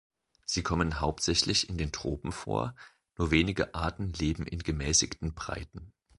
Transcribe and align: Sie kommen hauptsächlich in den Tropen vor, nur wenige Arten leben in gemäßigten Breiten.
Sie 0.47 0.63
kommen 0.63 0.99
hauptsächlich 0.99 1.69
in 1.69 1.77
den 1.77 1.91
Tropen 1.91 2.31
vor, 2.31 2.73
nur 3.19 3.29
wenige 3.29 3.75
Arten 3.75 4.13
leben 4.13 4.47
in 4.47 4.63
gemäßigten 4.63 5.35
Breiten. 5.35 5.93